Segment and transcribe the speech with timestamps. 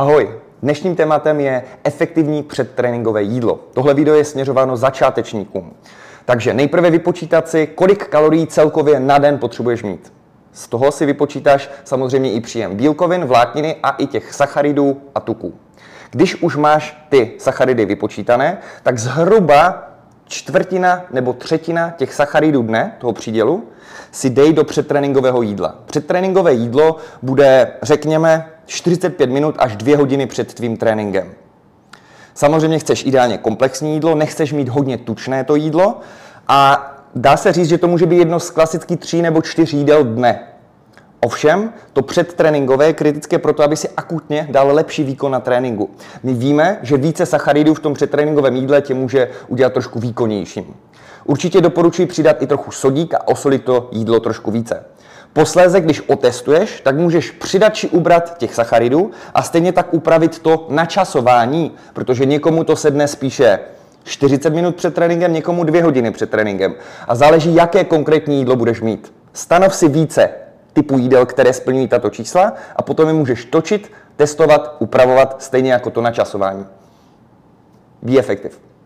[0.00, 0.30] Ahoj,
[0.62, 3.60] dnešním tématem je efektivní předtréninkové jídlo.
[3.72, 5.72] Tohle video je směřováno začátečníkům.
[6.24, 10.12] Takže nejprve vypočítat si, kolik kalorií celkově na den potřebuješ mít.
[10.52, 15.54] Z toho si vypočítáš samozřejmě i příjem bílkovin, vlákniny a i těch sacharidů a tuků.
[16.10, 19.90] Když už máš ty sacharidy vypočítané, tak zhruba
[20.26, 23.64] čtvrtina nebo třetina těch sacharidů dne, toho přídělu,
[24.10, 25.74] si dej do předtréninkového jídla.
[25.86, 31.30] Předtréninkové jídlo bude, řekněme, 45 minut až 2 hodiny před tvým tréninkem.
[32.34, 36.00] Samozřejmě chceš ideálně komplexní jídlo, nechceš mít hodně tučné to jídlo
[36.48, 40.04] a dá se říct, že to může být jedno z klasických tří nebo čtyř jídel
[40.04, 40.40] dne.
[41.20, 45.90] Ovšem, to předtréninkové je kritické proto, aby si akutně dal lepší výkon na tréninku.
[46.22, 50.74] My víme, že více sacharidů v tom předtréninkovém jídle tě může udělat trošku výkonnějším.
[51.24, 54.84] Určitě doporučuji přidat i trochu sodík a osolit to jídlo trošku více.
[55.32, 60.66] Posléze, když otestuješ, tak můžeš přidat či ubrat těch sacharidů a stejně tak upravit to
[60.70, 63.58] načasování, protože někomu to sedne spíše
[64.04, 66.74] 40 minut před tréninkem, někomu 2 hodiny před tréninkem.
[67.08, 69.12] A záleží, jaké konkrétní jídlo budeš mít.
[69.32, 70.30] Stanov si více
[70.72, 75.90] typů jídel, které splňují tato čísla a potom je můžeš točit, testovat, upravovat, stejně jako
[75.90, 76.66] to načasování.
[78.02, 78.69] Be effective.